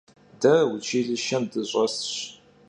[0.41, 2.11] De vuçilişêm dış'esş.